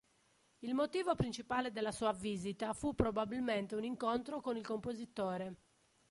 [0.61, 5.55] Il motivo principale della sua visita fu probabilmente un incontro con il compositore.